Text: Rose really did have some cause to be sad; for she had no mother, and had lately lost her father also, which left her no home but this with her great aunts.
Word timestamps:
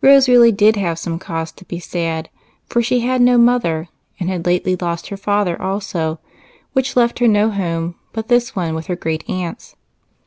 Rose 0.00 0.30
really 0.30 0.50
did 0.50 0.76
have 0.76 0.98
some 0.98 1.18
cause 1.18 1.52
to 1.52 1.62
be 1.66 1.78
sad; 1.78 2.30
for 2.70 2.80
she 2.80 3.00
had 3.00 3.20
no 3.20 3.36
mother, 3.36 3.88
and 4.18 4.30
had 4.30 4.46
lately 4.46 4.76
lost 4.76 5.08
her 5.08 5.16
father 5.18 5.60
also, 5.60 6.18
which 6.72 6.96
left 6.96 7.18
her 7.18 7.28
no 7.28 7.50
home 7.50 7.94
but 8.14 8.28
this 8.28 8.56
with 8.56 8.86
her 8.86 8.96
great 8.96 9.28
aunts. 9.28 9.76